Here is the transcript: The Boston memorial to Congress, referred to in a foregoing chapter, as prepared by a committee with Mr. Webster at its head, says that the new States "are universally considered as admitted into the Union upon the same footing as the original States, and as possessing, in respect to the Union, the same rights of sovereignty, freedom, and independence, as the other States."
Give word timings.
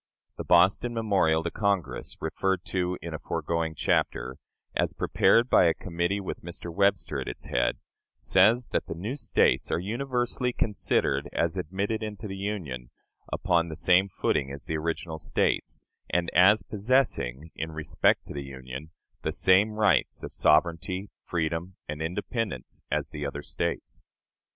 The 0.37 0.43
Boston 0.43 0.95
memorial 0.95 1.43
to 1.43 1.51
Congress, 1.51 2.17
referred 2.19 2.65
to 2.65 2.97
in 3.03 3.13
a 3.13 3.19
foregoing 3.19 3.75
chapter, 3.75 4.37
as 4.75 4.93
prepared 4.95 5.47
by 5.47 5.65
a 5.65 5.75
committee 5.75 6.19
with 6.19 6.41
Mr. 6.41 6.73
Webster 6.73 7.21
at 7.21 7.27
its 7.27 7.45
head, 7.45 7.77
says 8.17 8.69
that 8.71 8.87
the 8.87 8.95
new 8.95 9.15
States 9.15 9.71
"are 9.71 9.77
universally 9.77 10.53
considered 10.53 11.29
as 11.31 11.55
admitted 11.55 12.01
into 12.01 12.27
the 12.27 12.35
Union 12.35 12.89
upon 13.31 13.69
the 13.69 13.75
same 13.75 14.09
footing 14.09 14.51
as 14.51 14.65
the 14.65 14.75
original 14.75 15.19
States, 15.19 15.79
and 16.09 16.31
as 16.33 16.63
possessing, 16.63 17.51
in 17.55 17.71
respect 17.71 18.25
to 18.25 18.33
the 18.33 18.41
Union, 18.41 18.89
the 19.21 19.31
same 19.31 19.69
rights 19.73 20.23
of 20.23 20.33
sovereignty, 20.33 21.11
freedom, 21.25 21.75
and 21.87 22.01
independence, 22.01 22.81
as 22.89 23.09
the 23.09 23.23
other 23.23 23.43
States." 23.43 24.01